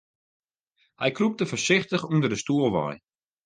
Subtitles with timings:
[1.01, 2.95] Hy krûpte foarsichtich ûnder de stoel wei.